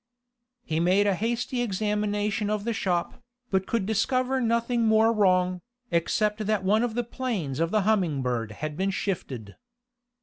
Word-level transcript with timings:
He 0.65 0.79
made 0.79 1.05
a 1.05 1.13
hasty 1.13 1.61
examination 1.61 2.49
of 2.49 2.63
the 2.63 2.73
shop, 2.73 3.21
but 3.51 3.67
could 3.67 3.85
discover 3.85 4.41
nothing 4.41 4.87
more 4.87 5.13
wrong, 5.13 5.61
except 5.91 6.47
that 6.47 6.63
one 6.63 6.81
of 6.81 6.95
the 6.95 7.03
planes 7.03 7.59
of 7.59 7.69
the 7.69 7.81
Humming 7.81 8.23
Bird 8.23 8.51
had 8.51 8.75
been 8.75 8.89
shifted. 8.89 9.57